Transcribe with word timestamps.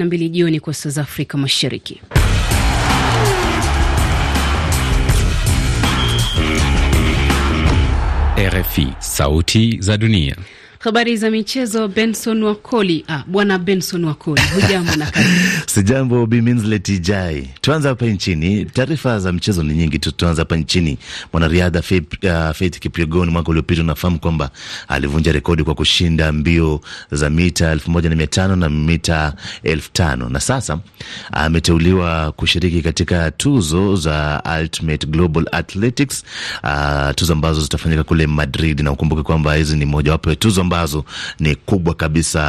na 0.00 0.06
mbili 0.06 0.28
jioni 0.28 0.60
kwa 0.60 0.74
saa 0.74 0.90
za 0.90 1.02
Afrika 1.02 1.38
Mashariki. 1.38 2.00
RFI, 8.38 8.86
sauti 8.98 9.76
za 9.80 9.96
dunia. 9.96 10.36
Habari 10.80 11.16
za 11.16 11.30
michezo, 11.30 11.88
Benson 11.88 12.42
Wakoli. 12.42 13.04
Ah, 13.08 13.22
bwana 13.26 13.58
Benson 13.58 14.04
Wakoli, 14.04 14.42
hujambo 14.54 14.96
na 14.96 15.06
karibu. 15.06 15.32
Sijambo 15.66 16.26
Bi 16.26 16.40
Minslet 16.42 16.88
Ijai. 16.88 17.50
Tuanza 17.60 17.88
hapa 17.88 18.06
nchini, 18.06 18.64
taarifa 18.64 19.18
za 19.18 19.32
mchezo 19.32 19.62
ni 19.62 19.74
nyingi 19.74 19.98
tu. 19.98 20.12
Tuanza 20.12 20.42
hapa 20.42 20.56
nchini, 20.56 20.98
mwanariadha 21.32 21.82
Faith 22.54 22.78
Kipyegon 22.78 23.30
mwaka 23.30 23.48
uliopita, 23.50 23.82
unafahamu 23.82 24.18
kwamba 24.20 24.50
alivunja 24.88 25.32
rekodi 25.32 25.64
kwa 25.64 25.74
kushinda 25.74 26.32
mbio 26.32 26.80
za 27.12 27.30
mita 27.30 27.70
elfu 27.72 27.90
moja 27.90 28.08
na 28.10 28.16
mia 28.16 28.26
tano 28.26 28.56
na 28.56 28.68
mita 28.68 29.34
elfu 29.62 29.90
tano 29.92 30.28
na 30.28 30.40
sasa 30.40 30.78
ameteuliwa 31.32 32.32
kushiriki 32.32 32.82
katika 32.82 33.30
tuzo 33.30 33.96
za 33.96 34.42
Ultimate 34.60 35.06
Global 35.06 35.44
Athletics, 35.52 36.24
uh, 36.64 37.10
tuzo 37.14 37.32
ambazo 37.32 37.60
zitafanyika 37.62 38.04
kule 38.04 38.26
Madrid, 38.26 38.80
na 38.80 38.92
ukumbuke 38.92 39.22
kwamba 39.22 39.54
hizi 39.54 39.76
ni 39.76 39.84
mojawapo 39.84 40.30
ya 40.30 40.36
tuzo 40.36 40.60
ambazo 40.70 41.04
ni 41.40 41.54
kubwa 41.54 41.94
kabisa. 41.94 42.40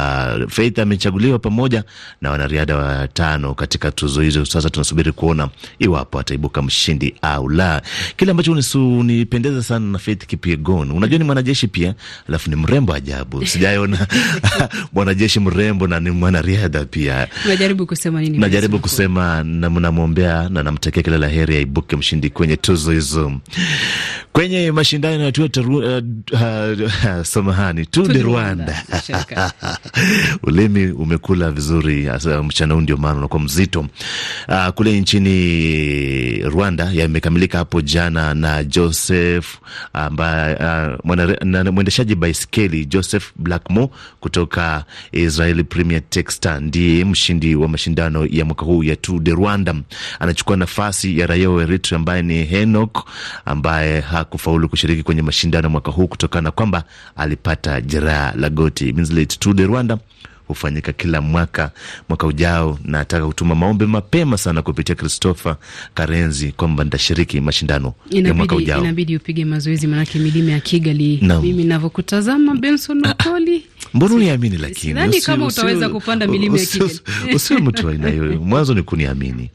Faith 0.50 0.80
amechaguliwa 0.80 1.40
pamoja 1.40 1.84
na 2.22 2.32
wanariadha 2.32 2.78
watano 2.78 3.54
katika 3.54 3.92
tuzo 3.92 4.22
hizo. 4.22 4.46
Sasa 4.46 4.70
tunasubiri 4.70 5.12
kuona 5.12 5.50
iwapo 5.80 6.20
ataibuka 6.20 6.62
mshindi 6.62 7.16
au 7.22 7.50
la. 7.50 7.82
Kile 8.18 8.32
ambacho 8.32 8.52
unipendeza 8.76 9.64
sana 9.64 9.86
na 9.92 9.98
Faith 10.00 10.26
Kipyegon, 10.26 10.92
unajua 10.92 11.18
ni 11.18 11.24
mwanajeshi 11.24 11.68
pia, 11.68 11.94
alafu 12.30 12.50
ni 12.50 12.56
mrembo 12.56 12.94
ajabu, 12.94 13.46
sijaona 13.52 14.08
mwanajeshi 14.94 15.40
mrembo 15.40 15.88
na 15.88 16.00
ni 16.00 16.12
mwanariadha 16.12 16.86
pia. 16.86 17.28
Unajaribu 17.46 17.86
kusema 17.86 18.22
nini? 18.22 18.38
Najaribu 18.38 18.80
kusema 18.80 19.44
na 19.44 19.70
namwombea 19.70 20.50
na 20.50 20.64
namtakia 20.64 21.04
kila 21.04 21.18
la 21.18 21.28
heri 21.28 21.56
aibuke 21.58 21.96
mshindi 21.96 22.30
kwenye 22.30 22.58
tuzo 22.58 22.92
hizo. 22.92 23.32
Kwenye 24.34 24.72
mashindano 24.72 25.24
ya 25.24 25.32
uh, 25.38 26.04
uh, 26.34 27.24
samahani 27.34 27.86
Tour 27.86 28.11
de 28.14 28.22
Rwanda 28.22 28.84
ulimi 30.44 30.88
umekula 30.92 31.52
vizuri 31.52 32.10
mchana 32.44 32.74
huu, 32.74 32.82
ndio 32.82 32.98
maana 32.98 33.18
unakuwa 33.18 33.40
mzito. 33.44 33.86
Uh, 34.50 34.68
kule 34.68 35.00
nchini 35.02 36.38
Rwanda 36.42 36.90
yamekamilika 36.94 37.58
hapo 37.58 37.82
jana 37.82 38.34
na 38.34 38.64
Joseph 38.64 39.48
ambaye 39.94 40.56
uh, 40.56 41.72
mwendeshaji 41.72 42.16
baiskeli 42.16 42.86
Joseph 42.86 43.32
Blackmore 43.36 43.90
kutoka 44.20 44.84
Israeli 45.12 45.64
Premier 45.64 46.02
Textar 46.10 46.62
ndiye 46.62 47.06
mshindi 47.06 47.56
wa 47.56 47.68
mashindano 47.68 48.26
ya 48.30 48.46
mwaka 48.46 48.66
huu 48.66 48.84
ya 48.84 48.96
Tour 48.96 49.20
de 49.22 49.32
Rwanda. 49.32 49.76
Anachukua 50.20 50.58
nafasi 50.58 51.20
ya 51.20 51.28
raia 51.28 51.50
wa 51.50 51.64
Eritrea 51.64 51.96
ambaye 52.00 52.22
ni 52.22 52.44
Henok 52.44 53.06
ambaye 53.46 54.00
hakufaulu 54.00 54.70
kushiriki 54.70 55.04
kwenye 55.04 55.22
mashindano 55.22 55.70
mwaka 55.70 55.92
huu 55.92 56.08
kutokana 56.08 56.42
na 56.42 56.52
kwamba 56.52 56.84
alipata 57.16 57.82
jeraha 57.82 58.01
la 58.02 58.50
goti. 58.50 58.94
Tour 59.40 59.54
de 59.56 59.66
Rwanda 59.66 59.98
hufanyika 60.48 60.92
kila 60.94 61.22
mwaka. 61.22 61.72
Mwaka 62.10 62.28
ujao 62.28 62.80
nataka 62.86 63.28
kutuma 63.28 63.56
maombi 63.56 63.86
mapema 63.86 64.38
sana 64.38 64.62
kupitia 64.62 64.96
Christopher 64.96 65.56
Karenzi 65.94 66.52
kwamba 66.52 66.84
nitashiriki 66.84 67.42
mashindano 67.42 67.94
ya 68.10 68.34
mwaka 68.34 68.56
ujao. 68.56 68.80
Inabidi 68.82 69.16
upige 69.18 69.46
mazoezi, 69.46 69.88
manake 69.88 70.20
milima 70.20 70.52
ya 70.52 70.60
Kigali 70.60 71.20
no. 71.22 71.42
Mimi 71.42 71.64
navyokutazama 71.64 72.56
Benson 72.56 73.06
Wakoli 73.06 73.66
Mbona 73.94 74.16
uniamini? 74.16 74.58
Lakini 74.58 74.94
nani 74.94 75.22
kama 75.22 75.46
utaweza 75.46 75.90
kupanda 75.90 76.28
milima 76.28 76.60
ya 76.60 76.66
Kigali? 76.66 77.00
Usiwe 77.36 77.62
mtu 77.62 77.90
aina 77.90 78.10
hiyo, 78.10 78.24
mwanzo 78.42 78.74
ni 78.74 78.84
kuniamini. 78.84 79.52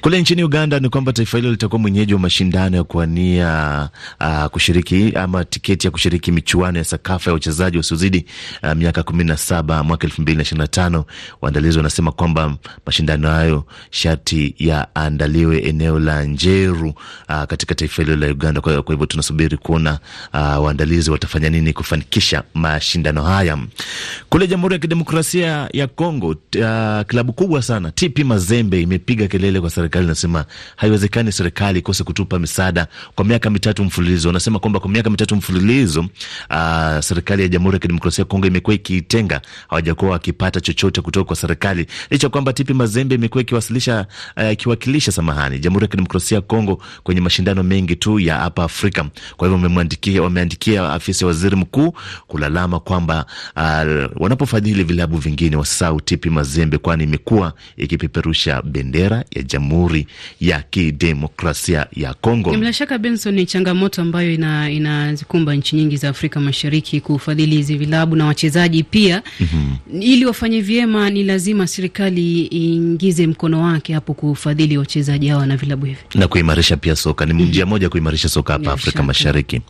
Kule 0.00 0.20
nchini 0.20 0.44
Uganda 0.44 0.80
ni 0.80 0.88
kwamba 0.88 1.12
taifa 1.12 1.38
hilo 1.38 1.50
litakuwa 1.50 1.78
mwenyeji 1.80 2.14
wa 2.14 2.20
mashindano 2.20 2.76
ya 2.76 2.84
kuwania 2.84 3.88
uh, 4.20 4.44
kushiriki 4.46 5.12
ama 5.14 5.44
tiketi 5.44 5.86
ya 5.86 5.90
kushiriki 5.90 6.32
michuano 6.32 6.78
ya 6.78 6.84
Sakafa 6.84 7.30
ya 7.30 7.34
wachezaji 7.34 7.76
wasiozidi 7.76 8.26
uh, 8.62 8.72
miaka 8.72 9.02
kumi 9.02 9.24
na 9.24 9.36
saba 9.36 9.82
mwaka 9.84 10.06
elfu 10.06 10.22
mbili 10.22 10.36
na 10.36 10.42
ishirini 10.42 10.62
na 10.62 10.68
tano. 10.68 11.04
Waandalizi 11.42 11.76
wanasema 11.76 12.12
kwamba 12.12 12.56
mashindano 12.86 13.28
hayo 13.28 13.64
sharti 13.90 14.54
yaandaliwe 14.58 15.58
eneo 15.58 15.98
la 15.98 16.24
Njeru 16.24 16.88
uh, 17.28 17.42
katika 17.44 17.74
taifa 17.74 18.02
hilo 18.02 18.16
la 18.16 18.26
Uganda. 18.26 18.60
Kwa, 18.60 18.82
kwa 18.82 18.94
hivyo 18.94 19.06
tunasubiri 19.06 19.56
kuona 19.56 19.98
uh, 20.34 20.64
waandalizi 20.64 21.10
watafanya 21.10 21.50
nini 21.50 21.72
kufanikisha 21.72 22.42
mashindano 22.54 23.22
haya. 23.22 23.58
Kule 24.28 24.46
Jamhuri 24.46 24.72
ya 24.74 24.78
Kidemokrasia 24.78 25.68
ya 25.72 25.86
Kongo, 25.86 26.28
uh, 26.28 26.36
klabu 27.06 27.32
kubwa 27.32 27.62
sana 27.62 27.90
TP 27.90 28.18
Mazembe 28.24 28.80
imepiga 28.82 29.26
kelele 29.28 29.60
kwa 29.60 29.70
serikali, 29.70 30.06
nasema 30.06 30.44
haiwezekani 30.76 31.32
serikali 31.32 31.78
ikose 31.78 32.04
kutupa 32.04 32.38
misaada 32.38 32.86
kwa 33.14 33.24
miaka 33.24 33.50
mitatu 33.50 33.84
mfululizo. 33.84 34.28
Wanasema 34.28 34.58
kwamba 34.58 34.80
kwa 34.80 34.90
miaka 34.90 35.10
mitatu 35.10 35.36
mfululizo 35.36 36.00
uh, 36.00 37.00
serikali 37.00 37.42
ya 37.42 37.48
Jamhuri 37.48 37.74
ya 37.74 37.78
Kidemokrasia 37.78 38.22
ya 38.22 38.26
Kongo 38.26 38.46
imekuwa 38.46 38.74
ikitenga, 38.74 39.40
hawajakuwa 39.68 40.10
wakipata 40.10 40.60
chochote 40.60 41.00
kutoka 41.00 41.24
kwa 41.24 41.36
serikali, 41.36 41.86
licha 42.10 42.28
kwamba 42.28 42.52
TP 42.52 42.70
Mazembe 42.70 43.14
imekuwa 43.14 43.42
ikiwasilisha 43.42 44.06
ikiwakilisha, 44.52 45.10
uh, 45.10 45.14
samahani, 45.14 45.58
Jamhuri 45.58 45.84
ya 45.84 45.88
Kidemokrasia 45.88 46.36
ya 46.36 46.42
Kongo 46.42 46.82
kwenye 47.02 47.20
mashindano 47.20 47.62
mengi 47.62 47.96
tu 47.96 48.20
ya 48.20 48.36
hapa 48.38 48.64
Afrika. 48.64 49.04
Kwa 49.36 49.48
hivyo 49.48 50.22
wameandikia 50.22 50.92
afisi 50.92 51.24
ya 51.24 51.28
waziri 51.28 51.56
mkuu 51.56 51.92
kulalama 52.26 52.80
kwamba 52.80 53.26
Uh, 53.56 53.62
wanapofadhili 54.22 54.84
vilabu 54.84 55.16
vingine 55.16 55.56
wasahau 55.56 56.00
TP 56.00 56.26
Mazembe, 56.26 56.78
kwani 56.78 57.04
imekuwa 57.04 57.52
ikipeperusha 57.76 58.62
bendera 58.62 59.24
ya 59.30 59.42
Jamhuri 59.42 60.06
ya 60.40 60.62
Kidemokrasia 60.62 61.86
ya 61.96 62.14
Kongo. 62.14 62.50
Bila 62.50 62.72
shaka 62.72 62.98
Benson, 62.98 63.34
ni 63.34 63.46
changamoto 63.46 64.02
ambayo 64.02 64.32
inazikumba 64.70 65.52
ina 65.52 65.58
nchi 65.60 65.76
nyingi 65.76 65.96
za 65.96 66.08
Afrika 66.08 66.40
Mashariki 66.40 67.00
kufadhili 67.00 67.56
hizi 67.56 67.76
vilabu 67.76 68.16
na 68.16 68.26
wachezaji 68.26 68.82
pia. 68.82 69.22
mm 69.40 69.46
-hmm. 69.54 70.02
Ili 70.02 70.26
wafanye 70.26 70.60
vyema, 70.60 71.10
ni 71.10 71.24
lazima 71.24 71.66
serikali 71.66 72.46
iingize 72.52 73.26
mkono 73.26 73.62
wake 73.62 73.92
hapo 73.94 74.14
kufadhili 74.14 74.78
wachezaji 74.78 75.28
hawa 75.28 75.46
na 75.46 75.56
vilabu 75.56 75.86
hivi 75.86 75.98
na 76.14 76.28
kuimarisha 76.28 76.76
pia 76.76 76.96
soka. 76.96 77.26
Ni 77.26 77.44
njia 77.44 77.66
moja 77.66 77.86
ya 77.86 77.90
kuimarisha 77.90 78.28
soka 78.28 78.52
hapa 78.52 78.72
Afrika 78.72 79.02
Mashariki. 79.02 79.60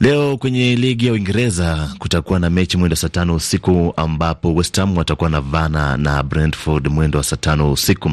Leo 0.00 0.36
kwenye 0.36 0.76
ligi 0.76 1.06
ya 1.06 1.12
Uingereza 1.12 1.88
kutakuwa 1.98 2.40
na 2.40 2.50
mechi 2.50 2.76
mwendo 2.76 2.92
wa 2.92 2.96
saa 2.98 3.08
tano 3.08 3.34
usiku 3.34 3.94
ambapo 3.96 4.54
West 4.54 4.76
Ham 4.76 4.96
watakuwa 4.98 5.30
na 5.30 5.40
vana 5.40 5.96
na 5.96 6.22
Brentford 6.22 6.88
mwendo 6.88 7.18
wa 7.18 7.24
saa 7.24 7.36
tano 7.36 7.72
usiku, 7.72 8.10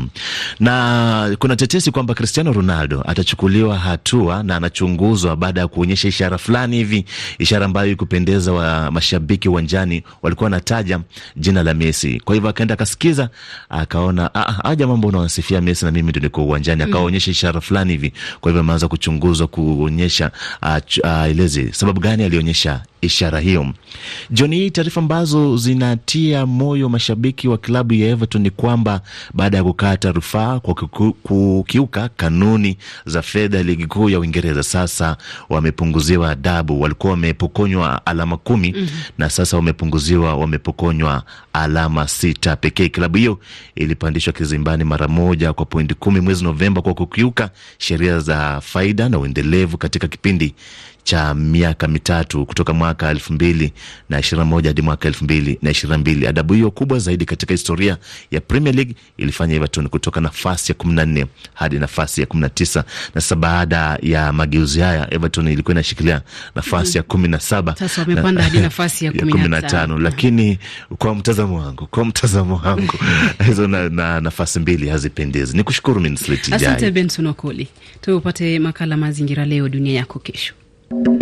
na 0.60 1.36
kuna 1.40 1.56
tetesi 1.56 1.92
kwamba 1.92 2.14
Cristiano 2.14 2.54
Ronaldo 2.54 3.04
atachukuliwa 3.08 3.78
hatua 3.78 4.44
na 4.44 4.56
anachunguzwa 4.56 5.36
baada 5.36 5.62
ya 5.62 5.68
kuonyesha 5.68 6.08
ishara 6.08 6.38
fulani 6.38 6.76
hivi, 6.78 7.06
ishara 7.40 7.66
ambayo 7.66 7.92
ikupendeza 7.92 8.52
wa 8.54 8.92
mashabiki 8.92 9.50
uwanjani 9.50 10.04
walikuwa 10.22 10.46
wanataja 10.46 11.00
jina 11.36 11.64
la 11.64 11.74
Messi. 11.74 12.20
Kwa 12.26 12.36
hivyo 12.36 12.50
akaenda 12.50 12.74
akasikiza, 12.74 13.30
akaona 13.70 14.30
haja 14.64 14.88
mambo 14.88 15.08
unawasifia 15.08 15.62
Messi 15.62 15.86
na 15.86 15.92
mimi 15.92 16.10
ndio 16.10 16.22
niko 16.22 16.44
uwanjani, 16.46 16.84
akaonyesha 16.84 17.32
ishara 17.32 17.62
fulani 17.62 17.92
hivi. 17.92 18.14
Kwa 18.42 18.50
hivyo 18.52 18.62
ameanza 18.62 18.88
kuchunguzwa 18.88 19.48
kuonyesha 19.48 20.32
ilezi 21.72 21.80
sababu 21.80 22.00
gani 22.02 22.24
alionyesha 22.24 22.84
ishara 23.02 23.40
hiyo. 23.40 23.74
Jioni 24.30 24.56
hii 24.56 24.72
taarifa 24.72 25.02
ambazo 25.02 25.58
zinatia 25.58 26.46
moyo 26.46 26.90
mashabiki 26.90 27.48
wa 27.48 27.58
klabu 27.58 27.94
ya 27.94 28.08
Everton 28.10 28.42
ni 28.42 28.50
kwamba 28.50 29.02
baada 29.34 29.58
ya 29.58 29.64
kukata 29.64 30.12
rufaa 30.12 30.60
kwa 30.60 30.74
kukiuka 31.24 32.10
kanuni 32.10 32.78
za 33.06 33.22
fedha 33.22 33.58
ya 33.58 33.64
ligi 33.64 33.86
kuu 33.88 34.10
ya 34.10 34.20
Uingereza, 34.20 34.64
sasa 34.64 35.18
wamepunguziwa 35.50 36.30
adabu. 36.32 36.82
Walikuwa 36.82 37.12
wamepokonywa 37.12 38.06
alama 38.06 38.38
kumi 38.38 38.74
mm 38.78 38.84
-hmm. 38.86 39.12
na 39.18 39.30
sasa 39.30 39.58
wamepunguziwa, 39.58 40.36
wamepokonywa 40.36 41.24
alama 41.54 42.08
sita 42.08 42.56
pekee. 42.56 42.90
Klabu 42.90 43.18
hiyo 43.18 43.40
ilipandishwa 43.76 44.34
kizimbani 44.34 44.84
mara 44.84 45.08
moja 45.08 45.54
kwa 45.54 45.66
pointi 45.66 45.94
kumi 45.94 46.20
mwezi 46.20 46.44
Novemba 46.44 46.82
kwa 46.82 46.94
kukiuka 46.94 47.50
sheria 47.78 48.20
za 48.20 48.62
faida 48.62 49.10
na 49.10 49.20
uendelevu 49.20 49.78
katika 49.78 50.08
kipindi 50.08 50.54
cha 51.04 51.34
miaka 51.34 51.88
mitatu 51.88 52.46
kutoka 52.46 52.74
mwaka 52.92 53.10
elfu 53.10 53.34
mbili 53.34 53.74
na 54.10 54.20
ishirini 54.20 54.40
na 54.40 54.46
moja 54.46 54.70
hadi 54.70 54.82
mwaka 54.82 55.08
elfu 55.08 55.24
mbili 55.24 55.60
na 55.62 55.70
ishirini 55.72 55.92
na 55.92 55.98
mbili. 55.98 56.28
Adabu 56.28 56.54
hiyo 56.54 56.72
kubwa 56.72 57.00
zaidi 57.00 57.26
katika 57.26 57.54
historia 57.54 57.98
ya 58.32 58.42
Premier 58.42 58.76
League 58.76 58.96
ilifanya 59.18 59.56
Everton 59.56 59.88
kutoka 59.90 60.22
nafasi 60.22 60.72
ya 60.72 60.76
kumi 60.76 60.94
na 60.94 61.06
nne 61.06 61.26
hadi 61.54 61.80
nafasi 61.80 62.22
ya 62.22 62.28
kumi 62.28 62.42
na 62.42 62.50
tisa 62.50 62.84
na 63.16 63.22
sasa 63.22 63.36
baada 63.36 63.98
ya 64.02 64.34
mageuzi 64.34 64.80
haya 64.80 65.14
Everton 65.14 65.48
ilikuwa 65.48 65.72
inashikilia 65.74 66.22
nafasi 66.56 66.98
ya 66.98 67.04
kumi 67.04 67.28
na 67.28 67.40
saba 67.40 67.76
sasa 67.76 68.02
wamepanda 68.02 68.44
hadi 68.44 68.60
nafasi 68.70 69.06
ya 69.06 69.12
kumi 69.12 69.48
na 69.48 69.62
tano 69.62 70.00
lakini 70.00 70.60
kwa 70.98 71.16
mtazamo 71.16 71.60
wangu 71.60 71.88
kwa 71.88 72.06
mtazamo 72.06 72.62
wangu 72.66 72.94
hizo 73.48 73.68
na, 73.68 73.90
na 73.90 74.22
nafasi 74.22 74.60
mbili 74.60 74.90
hazipendezi. 74.90 75.58
Ni 75.58 75.64
kushukuru 75.64 76.02
Minslet. 76.02 76.54
Asante 76.54 76.92
Benson 76.92 77.26
Wakoli. 77.28 77.68
Tupate 78.02 78.60
makala 78.60 78.98
mazingira 78.98 79.46
leo 79.46 79.70
dunia 79.70 79.94
yako 79.94 80.20
kesho. 80.20 80.54
Thank 80.92 81.22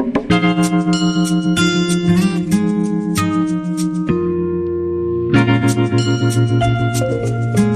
you. 7.59 7.68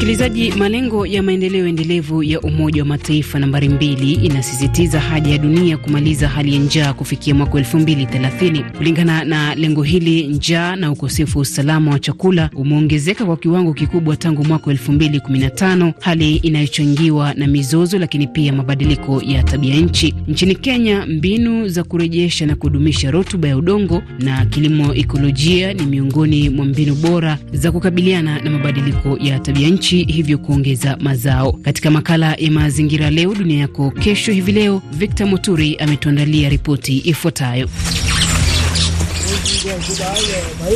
Msikilizaji, 0.00 0.52
malengo 0.52 1.06
ya 1.06 1.22
maendeleo 1.22 1.66
endelevu 1.66 2.22
ya 2.22 2.40
Umoja 2.40 2.82
wa 2.82 2.88
Mataifa 2.88 3.38
nambari 3.38 3.68
mbili 3.68 4.12
inasisitiza 4.12 5.00
haja 5.00 5.30
ya 5.30 5.38
dunia 5.38 5.76
kumaliza 5.76 6.28
hali 6.28 6.54
ya 6.54 6.60
njaa 6.60 6.92
kufikia 6.92 7.34
mwaka 7.34 7.58
elfu 7.58 7.78
mbili 7.78 8.06
thelathini. 8.06 8.64
Kulingana 8.76 9.24
na 9.24 9.54
lengo 9.54 9.82
hili, 9.82 10.26
njaa 10.26 10.76
na 10.76 10.90
ukosefu 10.92 11.38
wa 11.38 11.42
usalama 11.42 11.90
wa 11.90 11.98
chakula 11.98 12.50
umeongezeka 12.54 13.24
kwa 13.24 13.36
kiwango 13.36 13.74
kikubwa 13.74 14.16
tangu 14.16 14.44
mwaka 14.44 14.70
elfu 14.70 14.92
mbili 14.92 15.20
kumi 15.20 15.38
na 15.38 15.50
tano, 15.50 15.92
hali 16.00 16.36
inayochangiwa 16.36 17.34
na 17.34 17.46
mizozo, 17.46 17.98
lakini 17.98 18.26
pia 18.26 18.52
mabadiliko 18.52 19.22
ya 19.26 19.42
tabia 19.42 19.76
nchi. 19.76 20.14
Nchini 20.28 20.54
Kenya, 20.54 21.06
mbinu 21.06 21.68
za 21.68 21.84
kurejesha 21.84 22.46
na 22.46 22.56
kudumisha 22.56 23.10
rutuba 23.10 23.48
ya 23.48 23.56
udongo 23.56 24.02
na 24.18 24.46
kilimo 24.46 24.94
ikolojia 24.94 25.72
ni 25.74 25.82
miongoni 25.86 26.48
mwa 26.50 26.64
mbinu 26.64 26.94
bora 26.94 27.38
za 27.52 27.72
kukabiliana 27.72 28.40
na 28.40 28.50
mabadiliko 28.50 29.18
ya 29.20 29.38
tabia 29.38 29.68
nchi 29.68 29.89
hivyo 29.98 30.38
kuongeza 30.38 30.96
mazao. 31.00 31.52
Katika 31.52 31.90
makala 31.90 32.34
ya 32.34 32.50
mazingira 32.50 33.10
leo 33.10 33.34
dunia 33.34 33.58
yako 33.60 33.90
kesho, 33.90 34.32
hivi 34.32 34.52
leo 34.52 34.82
Victor 34.92 35.26
Moturi 35.26 35.76
ametuandalia 35.76 36.48
ripoti 36.48 36.98
ifuatayo. 37.04 37.68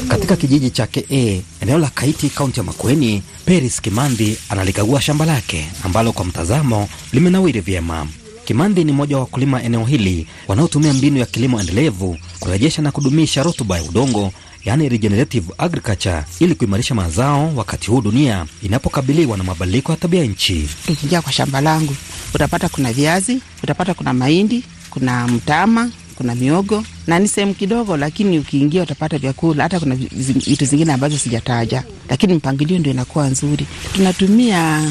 Katika 0.08 0.36
kijiji 0.36 0.70
cha 0.70 0.86
Kee, 0.86 1.42
eneo 1.62 1.78
la 1.78 1.88
Kaiti, 1.90 2.28
kaunti 2.28 2.60
ya 2.60 2.64
Makueni, 2.64 3.22
Peris 3.44 3.80
Kimandhi 3.80 4.36
analikagua 4.48 5.00
shamba 5.00 5.24
lake 5.26 5.66
ambalo 5.84 6.12
kwa 6.12 6.24
mtazamo 6.24 6.88
limenawiri 7.12 7.60
vyema. 7.60 8.06
Kimandhi 8.44 8.84
ni 8.84 8.92
mmoja 8.92 9.16
wa 9.16 9.20
wakulima 9.22 9.62
eneo 9.62 9.84
hili 9.84 10.26
wanaotumia 10.48 10.92
mbinu 10.94 11.18
ya 11.18 11.26
kilimo 11.26 11.60
endelevu 11.60 12.16
kurejesha 12.40 12.82
na 12.82 12.90
kudumisha 12.92 13.42
rutuba 13.42 13.76
ya 13.76 13.82
udongo 13.84 14.32
yaani 14.64 14.88
regenerative 14.88 15.52
agriculture 15.58 16.22
ili 16.40 16.54
kuimarisha 16.54 16.94
mazao 16.94 17.52
wakati 17.56 17.90
huu 17.90 18.00
dunia 18.00 18.46
inapokabiliwa 18.62 19.36
na 19.36 19.44
mabadiliko 19.44 19.92
ya 19.92 19.98
tabia 19.98 20.24
nchi. 20.24 20.68
Ukiingia 20.88 21.22
kwa 21.22 21.32
shamba 21.32 21.60
langu 21.60 21.96
utapata 22.34 22.68
kuna 22.68 22.92
viazi, 22.92 23.38
utapata 23.62 23.94
kuna 23.94 24.12
mahindi, 24.12 24.64
kuna 24.90 25.28
mtama, 25.28 25.90
kuna 26.14 26.34
miogo 26.34 26.84
na 27.06 27.18
ni 27.18 27.28
sehemu 27.28 27.54
kidogo, 27.54 27.96
lakini 27.96 28.38
ukiingia 28.38 28.82
utapata 28.82 29.18
vyakula. 29.18 29.62
Hata 29.62 29.80
kuna 29.80 29.94
vitu 29.94 30.64
zingine 30.64 30.92
ambazo 30.92 31.18
sijataja, 31.18 31.84
lakini 32.08 32.34
mpangilio 32.34 32.78
ndio 32.78 32.92
inakuwa 32.92 33.28
nzuri. 33.28 33.66
Tunatumia 33.92 34.90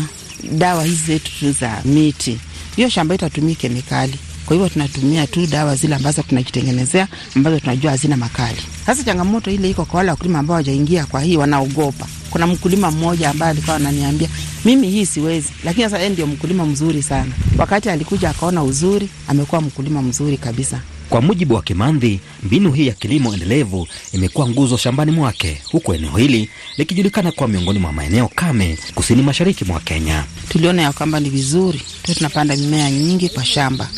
dawa 0.52 0.84
hizi 0.84 0.96
zetu 1.06 1.52
za 1.52 1.82
miti, 1.86 2.40
hiyo 2.76 2.90
shamba 2.90 3.16
itatumia 3.16 3.56
kemikali 3.56 4.20
kwa 4.46 4.54
hivyo 4.56 4.70
tunatumia 4.70 5.28
tu 5.28 5.48
dawa 5.48 5.76
zile 5.76 5.96
ambazo 5.96 6.22
tunajitengenezea 6.22 7.08
ambazo 7.36 7.60
tunajua 7.60 7.92
hazina 7.92 8.18
makali. 8.18 8.58
Sasa 8.86 9.04
changamoto 9.04 9.52
ile 9.52 9.70
iko 9.70 9.86
kwa 9.86 9.98
wale 9.98 10.10
wakulima 10.12 10.40
ambao 10.40 10.56
wajaingia 10.56 11.06
kwa 11.06 11.22
hii, 11.22 11.38
wanaogopa. 11.38 12.08
Kuna 12.30 12.48
mkulima 12.48 12.92
mmoja 12.92 13.30
ambaye 13.30 13.52
alikuwa 13.52 13.76
ananiambia 13.76 14.30
mimi 14.66 14.90
hii 14.90 15.06
siwezi, 15.06 15.50
lakini 15.64 15.84
sasa 15.84 15.98
yeye 15.98 16.10
ndio 16.10 16.28
mkulima 16.28 16.66
mzuri 16.66 17.04
sana. 17.04 17.32
Wakati 17.58 17.90
alikuja 17.90 18.30
akaona 18.30 18.64
uzuri, 18.64 19.10
amekuwa 19.28 19.62
mkulima 19.62 20.02
mzuri 20.02 20.38
kabisa. 20.38 20.80
Kwa 21.14 21.22
mujibu 21.22 21.54
wa 21.56 21.62
Kimandhi, 21.62 22.20
mbinu 22.44 22.72
hii 22.72 22.88
ya 22.88 22.94
kilimo 22.94 23.34
endelevu 23.34 23.88
imekuwa 24.14 24.50
nguzo 24.50 24.78
shambani 24.78 25.12
mwake, 25.12 25.62
huku 25.72 25.94
eneo 25.94 26.18
hili 26.18 26.50
likijulikana 26.78 27.32
kuwa 27.32 27.48
miongoni 27.50 27.80
mwa 27.80 27.94
maeneo 27.94 28.28
kame 28.36 28.78
kusini 28.96 29.22
mashariki 29.24 29.66
mwa 29.66 29.80
Kenya. 29.80 30.24
Tuliona 30.50 30.82
ya 30.82 30.92
kwamba 30.94 31.20
ni 31.20 31.30
vizuri 31.30 31.82
tuwe 32.04 32.16
tunapanda 32.16 32.56
mimea 32.56 32.92
nyingi 32.92 33.30
kwa 33.30 33.46
shamba, 33.46 33.90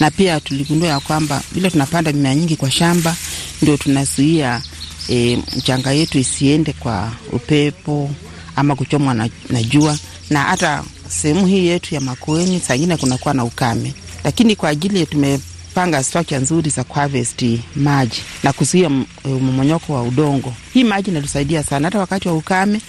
na 0.00 0.10
pia 0.10 0.40
tuligundua 0.40 0.88
ya 0.88 1.00
kwamba 1.00 1.42
vile 1.52 1.70
tunapanda 1.70 2.12
mimea 2.12 2.34
nyingi 2.34 2.56
kwa 2.56 2.70
shamba 2.70 3.16
ndio 3.62 3.76
tunazuia 3.76 4.62
e, 5.08 5.38
mchanga 5.56 5.92
yetu 5.92 6.18
isiende 6.18 6.72
kwa 6.72 7.12
upepo 7.32 8.10
ama 8.56 8.76
kuchomwa 8.76 9.14
na, 9.14 9.28
na 9.50 9.62
jua, 9.62 9.98
na 10.30 10.40
hata 10.42 10.84
sehemu 11.08 11.46
hii 11.46 11.66
yetu 11.66 11.94
ya 11.94 12.00
Makueni 12.00 12.60
saa 12.60 12.74
ingine 12.74 12.96
kunakuwa 12.96 13.34
na 13.34 13.44
ukame, 13.44 13.94
lakini 14.24 14.56
kwa 14.56 14.68
ajili 14.68 15.06
tume 15.06 15.38
panga 15.74 16.02
structure 16.02 16.40
nzuri 16.40 16.70
za 16.70 16.84
kuharvest 16.84 17.44
maji 17.76 18.22
na 18.42 18.52
kuzuia 18.52 18.90
mmonyoko 19.24 19.92
wa 19.94 20.02
udongo. 20.02 20.54
Hii 20.74 20.84
maji 20.84 21.10
inatusaidia 21.10 21.62
sana, 21.62 21.86
hata 21.88 21.98
wakati 21.98 22.28
wa 22.28 22.34
ukame 22.34 22.80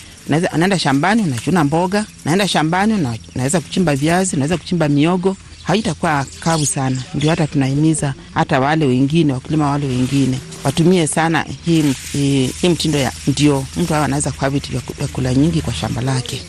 unaenda 0.53 0.79
shambani 0.79 1.21
unachuna 1.21 1.63
mboga, 1.63 2.05
naenda 2.25 2.47
shambani 2.47 3.07
naweza 3.35 3.61
kuchimba 3.61 3.95
viazi, 3.95 4.35
naweza 4.37 4.57
kuchimba 4.57 4.89
miogo, 4.89 5.37
haitakuwa 5.63 6.25
kavu 6.39 6.65
sana. 6.65 7.01
Ndio 7.13 7.29
hata 7.29 7.47
tunahimiza 7.47 8.13
hata 8.33 8.59
wale 8.59 8.85
wengine 8.85 9.33
wakulima 9.33 9.69
wale 9.69 9.87
wengine 9.87 10.39
watumie 10.63 11.07
sana 11.07 11.45
hii, 11.65 11.83
hii, 12.13 12.47
hii 12.61 12.69
mtindo 12.69 12.97
ya 12.97 13.11
ndio 13.27 13.65
mtu 13.77 13.95
awe 13.95 14.05
anaweza 14.05 14.31
kuharvest 14.31 14.69
vyakula 14.97 15.33
nyingi 15.33 15.61
kwa 15.61 15.73
shamba 15.73 16.01
lake. 16.01 16.41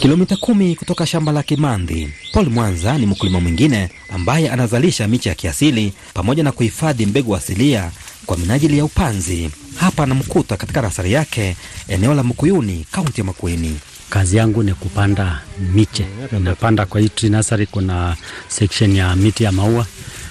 Kilomita 0.00 0.36
kumi 0.36 0.76
kutoka 0.76 1.06
shamba 1.06 1.32
la 1.32 1.42
Kimandhi, 1.42 2.08
Paul 2.32 2.50
Mwanza 2.50 2.98
ni 2.98 3.06
mkulima 3.06 3.40
mwingine 3.40 3.88
ambaye 4.14 4.50
anazalisha 4.50 5.08
miche 5.08 5.28
ya 5.28 5.34
kiasili 5.34 5.92
pamoja 6.14 6.42
na 6.42 6.52
kuhifadhi 6.52 7.06
mbegu 7.06 7.36
asilia 7.36 7.90
kwa 8.26 8.36
minajili 8.36 8.78
ya 8.78 8.84
upanzi. 8.84 9.50
Hapa 9.76 10.02
anamkuta 10.02 10.56
katika 10.56 10.80
rasari 10.80 11.12
yake 11.12 11.56
eneo 11.88 12.14
la 12.14 12.22
Mkuyuni, 12.22 12.86
kaunti 12.92 13.20
ya 13.20 13.24
Makueni. 13.24 13.76
Kazi 14.10 14.36
yangu 14.36 14.62
ni 14.62 14.74
kupanda 14.74 15.40
miche. 15.74 16.06
Napanda 16.44 16.86
kwa 16.86 17.00
hii 17.00 17.08
tree 17.08 17.30
nursery, 17.30 17.66
kuna 17.66 18.16
section 18.48 18.96
ya 18.96 19.16
miti 19.16 19.44
ya 19.44 19.52
maua, 19.52 19.86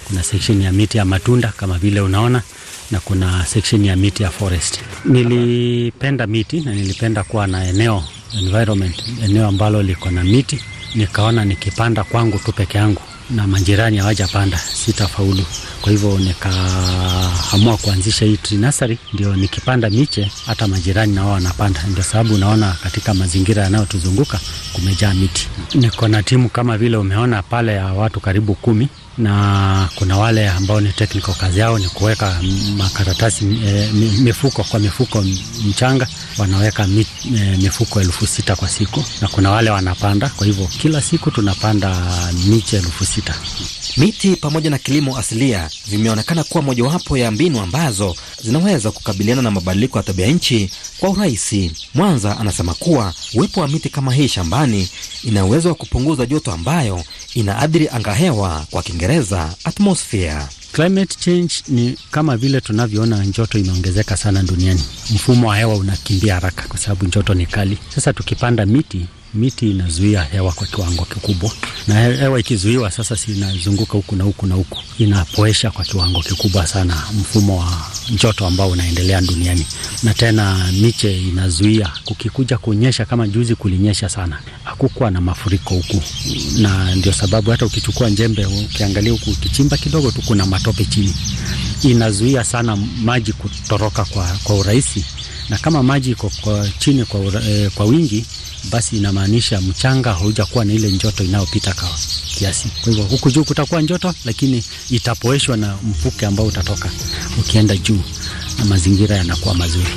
kuna 0.08 0.24
section 0.24 0.62
ya 0.62 0.72
miti 0.72 0.98
ya 0.98 1.06
matunda 1.06 1.54
kama 1.58 1.78
vile 1.78 2.02
unaona 2.02 2.42
na 2.92 3.00
kuna 3.00 3.46
section 3.46 3.86
ya 3.86 3.96
miti 3.96 4.24
ya 4.24 4.30
forest. 4.30 4.80
Nilipenda 5.06 6.28
miti 6.28 6.60
na 6.62 6.72
nilipenda 6.76 7.24
kuwa 7.24 7.48
na 7.48 7.68
eneo 7.68 8.04
environment, 8.40 9.04
eneo 9.24 9.48
ambalo 9.48 9.84
liko 9.84 10.12
na 10.12 10.24
miti. 10.24 10.60
Nikaona 10.96 11.46
nikipanda 11.46 12.04
kwangu 12.04 12.40
tu 12.40 12.52
peke 12.52 12.78
yangu 12.78 13.02
na 13.30 13.48
majirani 13.48 13.98
hawajapanda 13.98 14.58
sitafaulu. 14.58 15.44
Kwa 15.82 15.92
hivyo 15.92 16.18
nikaamua 16.20 17.78
kuanzisha 17.82 18.26
hii 18.26 18.38
tree 18.38 18.98
ndio 19.14 19.36
nikipanda 19.36 19.90
miche 19.90 20.32
hata 20.46 20.68
majirani 20.68 21.16
nao 21.16 21.32
wanapanda. 21.32 21.84
Ndio 21.92 22.04
sababu 22.04 22.34
unaona 22.36 22.76
katika 22.84 23.14
mazingira 23.14 23.64
yanayotuzunguka 23.64 24.40
kumejaa 24.74 25.14
miti. 25.14 25.48
Niko 25.76 26.08
na 26.08 26.24
timu 26.24 26.50
kama 26.50 26.78
vile 26.78 26.98
umeona 26.98 27.44
pale 27.44 27.74
ya 27.74 27.86
watu 27.86 28.20
karibu 28.20 28.56
kumi 28.56 28.88
na 29.18 29.90
kuna 29.96 30.18
wale 30.18 30.50
ambao 30.50 30.82
ni 30.82 30.94
technical, 30.94 31.36
kazi 31.36 31.60
yao 31.60 31.80
ni 31.80 31.88
kuweka 31.90 32.42
makaratasi 32.78 33.46
e, 33.66 33.90
mifuko 34.20 34.64
kwa 34.64 34.80
mifuko 34.80 35.24
mchanga, 35.66 36.08
wanaweka 36.38 36.88
mi, 36.88 37.08
e, 37.38 37.58
mifuko 37.58 38.02
elfu 38.02 38.28
sita 38.28 38.56
kwa 38.56 38.70
siku, 38.70 39.04
na 39.22 39.28
kuna 39.28 39.52
wale 39.52 39.70
wanapanda. 39.70 40.30
Kwa 40.30 40.46
hivyo 40.48 40.68
kila 40.68 41.02
siku 41.02 41.32
tunapanda 41.32 41.98
miche 42.48 42.78
elfu 42.78 43.06
sita. 43.06 43.36
Miti 43.98 44.36
pamoja 44.36 44.70
na 44.70 44.78
kilimo 44.78 45.18
asilia 45.18 45.70
vimeonekana 45.88 46.44
kuwa 46.44 46.64
mojawapo 46.64 47.18
ya 47.18 47.32
mbinu 47.32 47.60
ambazo 47.62 48.16
zinaweza 48.44 48.92
kukabiliana 48.92 49.42
na 49.42 49.52
mabadiliko 49.52 49.98
ya 49.98 50.04
tabia 50.04 50.28
nchi 50.28 50.70
kwa 51.00 51.10
urahisi. 51.10 51.72
Mwanza 51.94 52.38
anasema 52.40 52.74
kuwa 52.74 53.14
uwepo 53.34 53.62
wa 53.62 53.68
miti 53.68 53.90
kama 53.90 54.14
hii 54.14 54.28
shambani 54.28 54.90
ina 55.24 55.46
uwezo 55.46 55.70
wa 55.70 55.76
kupunguza 55.76 56.26
joto 56.26 56.52
ambayo 56.52 57.04
inaathiri 57.34 57.90
angahewa, 57.90 58.66
kwa 58.72 58.84
Kiingereza 58.84 59.56
atmosphere. 59.64 60.42
Climate 60.72 61.16
change 61.20 61.54
ni 61.68 61.98
kama 62.12 62.38
vile 62.38 62.62
tunavyoona 62.62 63.26
joto 63.26 63.58
imeongezeka 63.60 64.18
sana 64.18 64.44
duniani, 64.44 64.84
mfumo 65.16 65.48
wa 65.50 65.58
hewa 65.58 65.76
unakimbia 65.76 66.34
haraka 66.34 66.68
kwa 66.68 66.78
sababu 66.80 67.06
joto 67.06 67.34
ni 67.34 67.46
kali. 67.46 67.78
Sasa 67.96 68.14
tukipanda 68.14 68.66
miti 68.66 69.06
miti 69.34 69.72
inazuia 69.72 70.24
hewa 70.24 70.52
kwa 70.52 70.68
kiwango 70.68 71.06
kikubwa, 71.06 71.52
na 71.88 71.96
hewa 72.00 72.40
ikizuiwa 72.40 72.92
sasa, 72.92 73.16
si 73.18 73.32
inazunguka 73.32 73.94
huku 73.94 74.16
na 74.16 74.24
huku 74.24 74.48
na 74.48 74.56
huku, 74.56 74.78
inapoesha 74.98 75.72
kwa 75.72 75.86
kiwango 75.86 76.20
kikubwa 76.22 76.68
sana 76.68 77.04
mfumo 77.20 77.60
wa 77.60 77.82
joto 78.24 78.48
ambao 78.48 78.70
unaendelea 78.70 79.22
duniani. 79.22 79.66
Na 80.04 80.14
tena 80.14 80.72
miche 80.72 81.22
inazuia, 81.22 81.92
kukikuja 82.06 82.58
kunyesha, 82.58 83.06
kama 83.06 83.28
juzi 83.28 83.56
kulinyesha 83.56 84.10
sana, 84.10 84.42
hakukuwa 84.64 85.12
na 85.12 85.22
mafuriko 85.22 85.74
huku, 85.76 86.02
na 86.58 86.96
ndio 86.96 87.14
sababu 87.14 87.52
hata 87.52 87.66
ukichukua 87.66 88.10
njembe 88.10 88.46
ukiangalia 88.46 89.12
huku, 89.12 89.30
ukichimba 89.32 89.78
kidogo 89.78 90.12
tu, 90.12 90.22
kuna 90.26 90.46
matope 90.46 90.86
chini, 90.86 91.14
inazuia 91.84 92.44
sana 92.44 92.76
maji 93.04 93.34
kutoroka 93.34 94.06
kwa, 94.06 94.38
kwa 94.44 94.56
urahisi, 94.56 95.06
na 95.50 95.58
kama 95.58 95.84
maji 95.84 96.12
iko 96.12 96.32
kwa 96.42 96.70
chini 96.80 97.06
kwa, 97.06 97.20
ura, 97.20 97.42
eh, 97.44 97.72
kwa 97.76 97.86
wingi 97.86 98.26
basi 98.72 98.98
inamaanisha 98.98 99.62
mchanga 99.62 100.14
haujakuwa 100.14 100.66
na 100.66 100.74
ile 100.74 100.92
njoto 100.92 101.24
inayopita 101.24 101.74
kwa 101.74 101.90
kiasi. 102.38 102.68
Kwa 102.84 102.92
hivyo 102.92 103.06
huku 103.06 103.32
juu 103.32 103.44
kutakuwa 103.44 103.82
njoto, 103.82 104.14
lakini 104.26 104.64
itapoeshwa 104.90 105.58
na 105.58 105.78
mfuke 105.84 106.26
ambao 106.26 106.46
utatoka 106.46 106.90
ukienda 107.40 107.78
juu, 107.78 108.02
na 108.60 108.66
mazingira 108.66 109.16
yanakuwa 109.16 109.54
mazuri. 109.56 109.90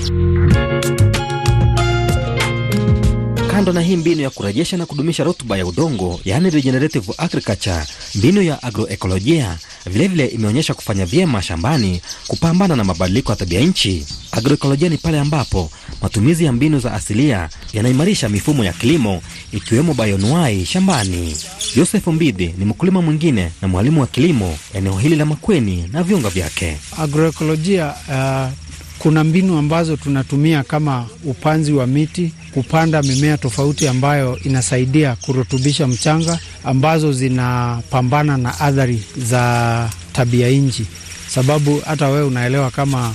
Kando 3.51 3.73
na 3.73 3.81
hii 3.81 3.97
mbinu 3.97 4.21
ya 4.23 4.31
kurejesha 4.31 4.77
na 4.77 4.87
kudumisha 4.87 5.25
rutuba 5.25 5.57
ya 5.59 5.67
udongo, 5.67 6.21
yaani 6.25 6.51
regenerative 6.51 7.13
agriculture, 7.19 7.85
mbinu 8.15 8.43
ya 8.43 8.63
agroekolojia 8.63 9.59
vilevile 9.87 10.27
imeonyesha 10.27 10.75
kufanya 10.75 11.07
vyema 11.07 11.43
shambani 11.43 12.01
kupambana 12.27 12.77
na 12.77 12.85
mabadiliko 12.85 13.33
ya 13.33 13.37
tabia 13.37 13.61
nchi. 13.61 14.07
Agroekolojia 14.33 14.89
ni 14.89 14.97
pale 14.97 15.21
ambapo 15.21 15.71
matumizi 16.03 16.45
ya 16.45 16.53
mbinu 16.53 16.79
za 16.79 16.93
asilia 16.93 17.49
yanaimarisha 17.73 18.29
mifumo 18.29 18.65
ya 18.65 18.73
kilimo 18.73 19.23
ikiwemo 19.53 19.95
bayonuai 19.95 20.65
shambani. 20.67 21.37
Joseph 21.77 22.07
Mbidhi 22.07 22.55
ni 22.59 22.65
mkulima 22.65 23.03
mwingine 23.03 23.51
na 23.63 23.69
mwalimu 23.69 24.01
wa 24.01 24.07
kilimo 24.07 24.59
eneo 24.75 24.99
hili 24.99 25.17
la 25.17 25.27
Makweni 25.27 25.89
na 25.93 26.03
viunga 26.03 26.29
vyake. 26.31 26.77
Agroekolojia 26.99 27.95
uh, 28.09 28.53
kuna 28.99 29.25
mbinu 29.25 29.59
ambazo 29.59 29.97
tunatumia 29.97 30.63
kama 30.63 31.07
upanzi 31.25 31.73
wa 31.73 31.87
miti, 31.87 32.33
kupanda 32.55 33.03
mimea 33.03 33.39
tofauti 33.39 33.89
ambayo 33.89 34.39
inasaidia 34.45 35.17
kurutubisha 35.17 35.87
mchanga, 35.87 36.39
ambazo 36.65 37.13
zinapambana 37.13 38.37
na 38.37 38.61
athari 38.61 39.03
za 39.17 39.91
tabia 40.13 40.49
nchi, 40.49 40.87
sababu 41.29 41.81
hata 41.87 42.09
wewe 42.09 42.27
unaelewa 42.27 42.71
kama 42.71 43.15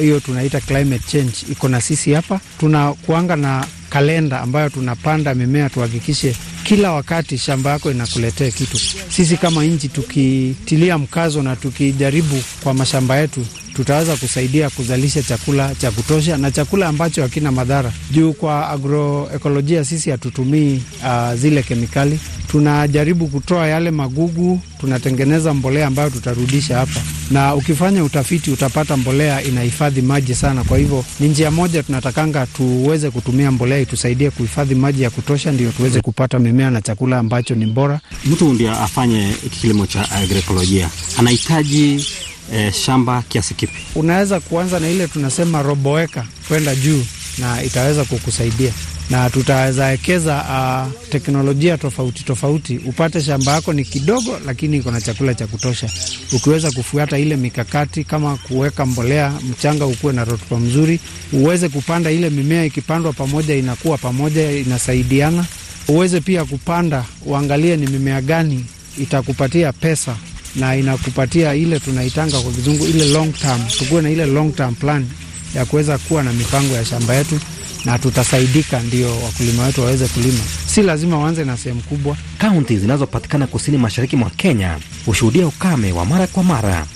hiyo 0.00 0.16
uh, 0.16 0.22
tunaita 0.22 0.60
climate 0.60 1.04
change 1.12 1.32
iko 1.52 1.68
na 1.68 1.80
sisi 1.80 2.12
hapa. 2.12 2.40
Tunakuanga 2.60 3.36
na 3.36 3.66
kalenda 3.90 4.40
ambayo 4.40 4.68
tunapanda 4.68 5.34
mimea, 5.34 5.70
tuhakikishe 5.70 6.36
kila 6.64 6.92
wakati 6.92 7.38
shamba 7.38 7.70
yako 7.70 7.90
inakuletea 7.90 8.50
kitu. 8.50 8.78
Sisi 9.08 9.36
kama 9.36 9.64
nchi 9.64 9.88
tukitilia 9.88 10.98
mkazo 10.98 11.42
na 11.42 11.56
tukijaribu 11.56 12.42
kwa 12.62 12.74
mashamba 12.74 13.16
yetu 13.16 13.46
tutaweza 13.76 14.16
kusaidia 14.16 14.70
kuzalisha 14.70 15.22
chakula 15.22 15.74
cha 15.74 15.90
kutosha 15.90 16.36
na 16.36 16.50
chakula 16.50 16.88
ambacho 16.88 17.22
hakina 17.22 17.52
madhara. 17.52 17.92
Juu 18.10 18.32
kwa 18.32 18.68
agroekolojia 18.70 19.84
sisi 19.84 20.10
hatutumii 20.10 20.82
uh, 21.04 21.34
zile 21.34 21.62
kemikali, 21.62 22.18
tunajaribu 22.50 23.26
kutoa 23.28 23.66
yale 23.66 23.90
magugu, 23.90 24.60
tunatengeneza 24.80 25.54
mbolea 25.54 25.86
ambayo 25.86 26.10
tutarudisha 26.10 26.76
hapa, 26.78 27.00
na 27.30 27.54
ukifanya 27.54 28.04
utafiti 28.04 28.50
utapata 28.50 28.96
mbolea 28.96 29.42
inahifadhi 29.42 30.02
maji 30.02 30.34
sana. 30.34 30.64
Kwa 30.64 30.78
hivyo 30.78 31.04
ni 31.20 31.28
njia 31.28 31.50
moja 31.50 31.82
tunatakanga 31.82 32.46
tuweze 32.46 33.10
kutumia 33.10 33.50
mbolea 33.50 33.78
itusaidie 33.78 34.30
kuhifadhi 34.30 34.74
maji 34.74 35.02
ya 35.02 35.10
kutosha, 35.10 35.52
ndio 35.52 35.70
tuweze 35.72 36.00
kupata 36.00 36.38
mimea 36.38 36.70
na 36.70 36.80
chakula 36.82 37.18
ambacho 37.18 37.54
ni 37.54 37.66
bora. 37.66 38.00
Mtu 38.24 38.52
ndio 38.52 38.72
afanye 38.72 39.32
kilimo 39.60 39.86
cha 39.86 40.10
agroekolojia 40.10 40.90
anahitaji 41.18 42.06
E, 42.52 42.72
shamba 42.72 43.22
kiasi 43.28 43.54
kipi? 43.54 43.78
Unaweza 43.94 44.40
kuanza 44.40 44.80
na 44.80 44.88
ile 44.90 45.06
tunasema 45.08 45.62
roboeka 45.62 46.24
kwenda 46.48 46.74
juu, 46.76 47.04
na 47.38 47.62
itaweza 47.62 48.04
kukusaidia 48.04 48.72
na 49.10 49.30
tutaweza 49.30 49.84
wekeza 49.86 50.34
uh, 50.36 51.08
teknolojia 51.10 51.78
tofauti 51.78 52.24
tofauti, 52.24 52.76
upate 52.78 53.20
shamba 53.22 53.52
yako 53.52 53.72
ni 53.72 53.84
kidogo, 53.84 54.38
lakini 54.46 54.76
iko 54.76 54.90
na 54.90 55.00
chakula 55.00 55.34
cha 55.34 55.46
kutosha. 55.46 55.90
Ukiweza 56.32 56.70
kufuata 56.70 57.18
ile 57.18 57.36
mikakati 57.36 58.04
kama 58.04 58.36
kuweka 58.36 58.86
mbolea, 58.86 59.32
mchanga 59.50 59.86
ukuwe 59.86 60.12
na 60.12 60.24
rutuba 60.24 60.60
mzuri, 60.60 61.00
uweze 61.32 61.68
kupanda 61.68 62.10
ile 62.10 62.30
mimea, 62.30 62.64
ikipandwa 62.64 63.12
pamoja 63.12 63.54
inakuwa 63.54 63.98
pamoja, 63.98 64.50
inasaidiana. 64.52 65.44
Uweze 65.88 66.20
pia 66.20 66.44
kupanda, 66.44 67.04
uangalie 67.26 67.76
ni 67.76 67.86
mimea 67.86 68.20
gani 68.22 68.64
itakupatia 68.98 69.72
pesa 69.72 70.16
na 70.56 70.76
inakupatia 70.76 71.54
ile 71.54 71.80
tunaitanga 71.80 72.40
kwa 72.40 72.52
kizungu 72.52 72.86
ile 72.86 73.04
long 73.08 73.32
term. 73.32 73.60
Tukuwe 73.78 74.02
na 74.02 74.10
ile 74.10 74.26
long 74.26 74.54
term 74.56 74.74
plan 74.74 75.06
ya 75.54 75.64
kuweza 75.64 75.98
kuwa 75.98 76.22
na 76.22 76.32
mipango 76.32 76.74
ya 76.74 76.84
shamba 76.84 77.14
yetu, 77.14 77.40
na 77.84 77.98
tutasaidika, 77.98 78.80
ndio 78.80 79.20
wakulima 79.22 79.64
wetu 79.66 79.80
waweze 79.80 80.06
kulima. 80.08 80.38
Si 80.66 80.82
lazima 80.82 81.18
waanze 81.18 81.44
na 81.44 81.56
sehemu 81.56 81.80
kubwa. 81.82 82.16
Kaunti 82.38 82.76
zinazopatikana 82.78 83.46
kusini 83.46 83.78
mashariki 83.78 84.16
mwa 84.16 84.30
Kenya 84.30 84.78
hushuhudia 85.06 85.46
ukame 85.46 85.92
wa 85.92 86.04
mara 86.04 86.26
kwa 86.26 86.42
mara. 86.44 86.86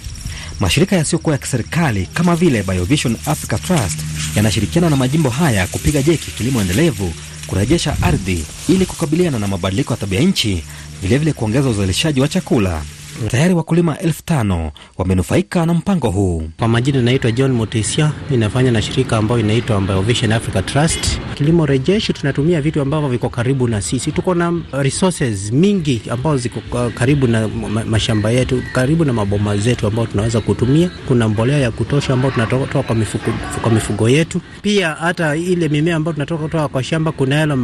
Mashirika 0.61 0.97
yasiyokuwa 0.97 1.35
ya 1.35 1.39
kiserikali 1.39 2.07
kama 2.15 2.37
vile 2.37 2.63
Biovision 2.63 3.17
Africa 3.27 3.59
Trust 3.67 3.99
yanashirikiana 4.37 4.91
na 4.91 4.97
majimbo 4.97 5.31
haya 5.31 5.67
kupiga 5.67 6.03
jeki 6.03 6.31
kilimo 6.31 6.61
endelevu, 6.61 7.13
kurejesha 7.47 7.97
ardhi 8.03 8.45
ili 8.69 8.87
kukabiliana 8.87 9.39
na 9.39 9.47
mabadiliko 9.49 9.93
ya 9.93 9.97
tabia 9.97 10.21
nchi, 10.21 10.63
vilevile 11.03 11.33
kuongeza 11.33 11.69
uzalishaji 11.69 12.21
wa 12.21 12.29
chakula. 12.29 12.83
Tayari 13.27 13.55
wakulima 13.55 13.99
elfu 13.99 14.23
tano 14.25 14.73
wamenufaika 14.99 15.67
na 15.67 15.75
mpango 15.75 16.11
huu. 16.11 16.43
Kwa 16.59 16.69
majina 16.69 16.99
inaitwa 16.99 17.33
John 17.33 17.53
Motesia, 17.53 18.13
inafanya 18.33 18.71
na 18.71 18.83
shirika 18.83 19.17
ambayo 19.17 19.41
inaitwa 19.41 19.81
Biovision 19.81 20.33
Africa 20.33 20.65
Trust. 20.67 21.19
Kilimo 21.35 21.67
rejeshi, 21.67 22.13
tunatumia 22.13 22.61
vitu 22.61 22.81
ambavyo 22.81 23.09
viko 23.09 23.29
karibu 23.29 23.69
na 23.69 23.83
sisi. 23.83 24.13
Tuko 24.13 24.35
na 24.35 24.53
resources 24.73 25.53
mingi 25.53 26.03
ambazo 26.11 26.37
ziko 26.37 26.61
karibu 26.95 27.27
na 27.27 27.49
mashamba 27.87 28.31
yetu, 28.31 28.63
karibu 28.73 29.05
na 29.05 29.13
maboma 29.13 29.57
zetu, 29.57 29.87
ambao 29.87 30.07
tunaweza 30.07 30.41
kutumia. 30.41 30.91
Kuna 31.09 31.29
mbolea 31.29 31.59
ya 31.59 31.71
kutosha 31.71 32.13
ambao 32.13 32.31
tunatoka 32.31 32.83
kwa 32.83 32.95
mifugo, 32.95 33.25
kwa 33.63 33.71
mifugo 33.73 34.09
yetu. 34.09 34.41
Pia 34.63 34.89
hata 34.95 35.37
ile 35.37 35.69
mimea 35.69 35.97
ambayo 35.97 36.13
tunatoka 36.13 36.43
kutoka 36.45 36.69
kwa 36.69 36.83
shamba, 36.83 37.13
kuna 37.13 37.35
yale 37.35 37.55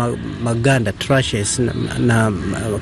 maganda 0.44 0.92
trashes 0.92 1.58
na, 1.58 1.72
na 1.98 2.32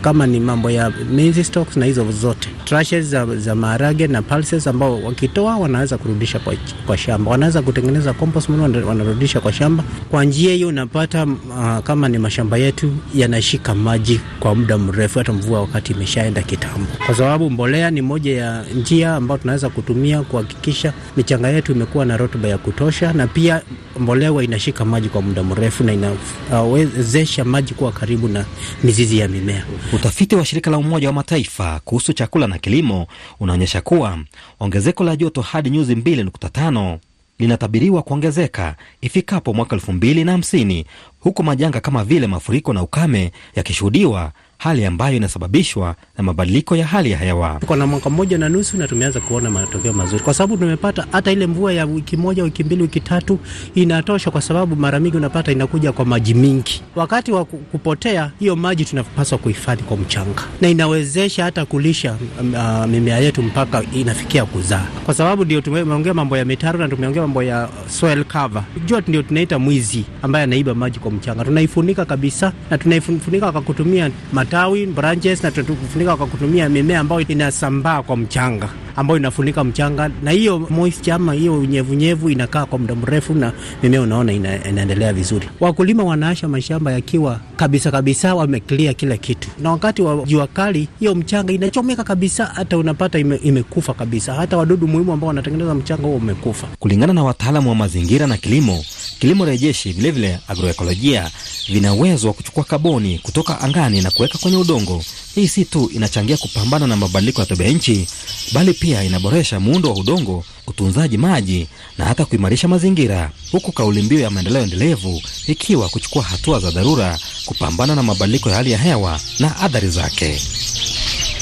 kama 0.00 0.26
ni 0.26 0.40
mambo 0.40 0.70
ya 0.70 0.92
maize 1.14 1.44
stalks 1.44 1.76
na 1.76 1.86
hizo 1.86 2.12
zote 2.12 2.48
trashes 2.64 3.06
za, 3.06 3.26
za 3.36 3.54
maharage 3.54 4.06
na 4.06 4.22
pulses 4.22 4.66
ambao 4.66 5.02
wakitoa 5.02 5.56
wanaweza 5.56 5.98
kurudisha 5.98 6.38
kwa, 6.38 6.54
kwa 6.86 6.96
shamba, 6.98 7.30
wanaweza 7.30 7.62
kutengeneza 7.62 8.12
compost 8.12 8.48
manure, 8.48 8.82
wanarudisha 8.84 9.40
kwa 9.40 9.52
shamba. 9.52 9.84
Kwa 10.10 10.24
njia 10.24 10.54
hiyo 10.54 10.68
unapata 10.68 11.24
uh, 11.24 11.78
kama 11.84 12.08
ni 12.08 12.18
mashamba 12.18 12.56
yetu 12.58 12.92
yanashika 13.14 13.74
maji 13.74 14.20
kwa 14.40 14.54
muda 14.54 14.78
mrefu, 14.78 15.18
hata 15.18 15.32
mvua 15.32 15.60
wakati 15.60 15.92
imeshaenda 15.92 16.42
kitambo, 16.42 16.86
kwa 17.06 17.14
sababu 17.14 17.50
mbolea 17.50 17.90
ni 17.90 18.02
moja 18.02 18.36
ya 18.36 18.64
njia 18.74 19.14
ambayo 19.14 19.38
tunaweza 19.38 19.68
kutumia 19.68 20.22
kuhakikisha 20.22 20.92
michanga 21.16 21.48
yetu 21.48 21.72
imekuwa 21.72 22.04
na 22.04 22.16
rutuba 22.16 22.48
ya 22.48 22.58
kutosha, 22.58 23.12
na 23.12 23.26
pia 23.26 23.62
mbolea 24.00 24.42
inashika 24.42 24.84
maji 24.84 25.08
kwa 25.08 25.22
muda 25.22 25.42
mrefu 25.42 25.84
na 25.84 25.92
inawezesha 25.92 27.44
maji 27.44 27.74
kuwa 27.74 27.92
karibu 27.92 28.28
na 28.28 28.44
mizizi 28.84 29.18
ya 29.18 29.28
mimea. 29.28 29.64
Utafiti 29.92 30.36
wa 30.36 30.44
shirika 30.44 30.70
la 30.70 30.78
Umoja 30.78 31.08
wa 31.08 31.14
Mataifa 31.14 31.80
kuhusu 31.84 32.12
chakula 32.12 32.48
na 32.52 32.58
kilimo 32.58 33.06
unaonyesha 33.40 33.80
kuwa 33.80 34.18
ongezeko 34.60 35.04
la 35.04 35.16
joto 35.16 35.40
hadi 35.42 35.70
nyuzi 35.70 35.94
2.5 35.94 36.98
linatabiriwa 37.38 38.02
kuongezeka 38.02 38.76
ifikapo 39.00 39.54
mwaka 39.54 39.76
elfu 39.76 39.92
mbili 39.92 40.24
na 40.24 40.32
hamsini 40.32 40.86
huku 41.20 41.42
majanga 41.42 41.80
kama 41.80 42.04
vile 42.04 42.26
mafuriko 42.26 42.72
na 42.72 42.82
ukame 42.82 43.32
yakishuhudiwa, 43.54 44.32
hali 44.62 44.84
ambayo 44.86 45.16
inasababishwa 45.16 45.94
na 46.18 46.24
mabadiliko 46.24 46.76
ya 46.76 46.86
hali 46.86 47.10
ya 47.10 47.18
hewa. 47.18 47.56
Tuko 47.60 47.76
na 47.76 47.86
mwaka 47.86 48.10
mmoja 48.10 48.38
na 48.38 48.48
nusu 48.48 48.76
na 48.76 48.88
tumeanza 48.88 49.20
kuona 49.20 49.50
matokeo 49.50 49.92
mazuri, 49.92 50.22
kwa 50.22 50.34
sababu 50.34 50.56
tumepata 50.56 51.06
hata 51.12 51.32
ile 51.32 51.46
mvua 51.46 51.72
ya 51.72 51.84
wiki 51.86 52.16
moja, 52.16 52.42
wiki 52.44 52.64
mbili, 52.64 52.82
wiki 52.82 53.00
tatu 53.00 53.38
inatosha, 53.74 54.30
kwa 54.30 54.40
sababu 54.42 54.76
mara 54.76 55.00
mingi 55.00 55.16
unapata 55.16 55.52
inakuja 55.52 55.92
kwa 55.92 56.04
maji 56.04 56.34
mingi. 56.34 56.82
Wakati 56.96 57.32
wa 57.32 57.44
kupotea 57.44 58.30
hiyo 58.38 58.56
maji 58.56 58.84
tunapaswa 58.84 59.38
kuhifadhi 59.38 59.82
kwa 59.82 59.96
mchanga, 59.96 60.42
na 60.60 60.68
inawezesha 60.68 61.44
hata 61.44 61.64
kulisha 61.64 62.16
uh, 62.40 62.86
mimea 62.86 63.18
yetu 63.18 63.42
mpaka 63.42 63.82
inafikia 63.94 64.44
kuzaa, 64.44 64.86
kwa 65.04 65.14
sababu 65.14 65.44
ndio 65.44 65.60
tumeongea 65.60 66.14
mambo 66.14 66.36
ya 66.36 66.44
mitaro 66.44 66.78
na 66.78 66.88
tumeongea 66.88 67.22
mambo 67.22 67.42
ya 67.42 67.68
soil 67.88 68.24
cover. 68.24 68.62
Jua 68.86 69.02
ndio 69.08 69.22
tunaita 69.22 69.58
mwizi 69.58 70.04
ambaye 70.22 70.44
anaiba 70.44 70.74
maji 70.74 70.98
kwa 70.98 71.10
mchanga, 71.10 71.44
tunaifunika 71.44 72.04
kabisa 72.04 72.52
na 72.70 72.78
tunaifunika 72.78 73.52
kwa 73.52 73.62
kutumia 73.62 74.10
matawi 74.52 74.86
branches, 74.86 75.42
na 75.42 75.50
tunafunika 75.50 76.16
kwa 76.16 76.26
kutumia 76.26 76.68
mimea 76.68 77.00
ambayo 77.00 77.20
inasambaa 77.20 78.02
kwa 78.02 78.16
mchanga, 78.16 78.68
ambayo 78.96 79.18
inafunika 79.18 79.64
mchanga, 79.64 80.10
na 80.22 80.30
hiyo 80.30 80.58
moisture 80.70 81.12
ama 81.12 81.32
hiyo 81.32 81.58
unyevunyevu 81.58 82.30
inakaa 82.30 82.66
kwa 82.66 82.78
muda 82.78 82.94
mrefu, 82.94 83.34
na 83.34 83.52
mimea 83.82 84.00
unaona 84.02 84.32
ina, 84.32 84.68
inaendelea 84.68 85.12
vizuri. 85.12 85.48
Wakulima 85.60 86.04
wanaasha 86.04 86.48
mashamba 86.48 86.92
yakiwa 86.92 87.40
kabisa 87.56 87.90
kabisa 87.90 88.34
wameclear 88.34 88.94
kila 88.94 89.16
kitu, 89.16 89.48
na 89.62 89.70
wakati 89.70 90.02
wa 90.02 90.24
jua 90.26 90.46
kali 90.46 90.88
hiyo 91.00 91.14
mchanga 91.14 91.52
inachomeka 91.52 92.04
kabisa, 92.04 92.44
hata 92.46 92.78
unapata 92.78 93.18
ime, 93.18 93.36
imekufa 93.36 93.94
kabisa, 93.94 94.34
hata 94.34 94.56
wadudu 94.56 94.88
muhimu 94.88 95.12
ambao 95.12 95.28
wanatengeneza 95.28 95.74
mchanga 95.74 96.02
huo 96.02 96.16
umekufa. 96.16 96.66
Kulingana 96.78 97.12
na 97.12 97.24
wataalamu 97.24 97.68
wa 97.68 97.74
mazingira 97.74 98.26
na 98.26 98.36
kilimo, 98.36 98.84
kilimo 99.22 99.44
rejeshi 99.44 99.92
vilevile 99.92 100.38
agroekolojia 100.48 101.30
vina 101.68 101.94
uwezo 101.94 102.28
wa 102.28 102.34
kuchukua 102.34 102.64
kaboni 102.64 103.18
kutoka 103.18 103.60
angani 103.60 104.02
na 104.02 104.10
kuweka 104.10 104.38
kwenye 104.38 104.56
udongo. 104.56 105.04
Hii 105.34 105.48
si 105.48 105.64
tu 105.64 105.90
inachangia 105.94 106.36
kupambana 106.36 106.86
na 106.86 106.96
mabadiliko 106.96 107.40
ya 107.40 107.46
tabia 107.46 107.68
nchi, 107.68 108.06
bali 108.52 108.74
pia 108.74 109.02
inaboresha 109.04 109.60
muundo 109.60 109.88
wa 109.90 109.96
udongo, 110.00 110.44
utunzaji 110.66 111.18
maji 111.18 111.66
na 111.98 112.04
hata 112.04 112.24
kuimarisha 112.24 112.68
mazingira, 112.68 113.30
huku 113.52 113.72
kauli 113.72 114.02
mbiu 114.02 114.18
ya 114.18 114.30
maendeleo 114.30 114.62
endelevu 114.62 115.22
ikiwa 115.46 115.88
kuchukua 115.88 116.22
hatua 116.22 116.60
za 116.60 116.70
dharura 116.70 117.18
kupambana 117.46 117.94
na 117.94 118.02
mabadiliko 118.02 118.50
ya 118.50 118.56
hali 118.56 118.70
ya 118.72 118.78
hewa 118.78 119.20
na 119.38 119.56
athari 119.56 119.88
zake. 119.88 120.40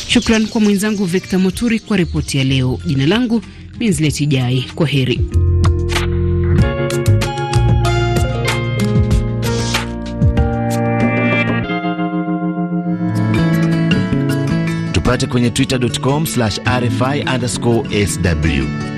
Shukran 0.09 0.47
kwa 0.47 0.61
mwenzangu 0.61 1.05
Victor 1.05 1.39
Moturi 1.41 1.81
kwa 1.81 1.97
ripoti 1.97 2.39
ya 2.39 2.45
leo. 2.45 2.79
Jina 2.87 3.07
langu 3.07 3.43
Minzleti 3.79 4.27
Jai, 4.27 4.67
kwa 4.75 4.87
heri. 4.87 5.21
Tupate 15.11 15.27
kwenye 15.27 15.51
twitter.com 15.51 16.27
RFI 16.67 17.25
sw. 18.07 18.90